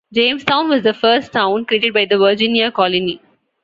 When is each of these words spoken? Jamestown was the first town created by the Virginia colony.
Jamestown 0.11 0.67
was 0.69 0.81
the 0.81 0.95
first 0.95 1.31
town 1.31 1.63
created 1.65 1.93
by 1.93 2.05
the 2.05 2.17
Virginia 2.17 2.71
colony. 2.71 3.21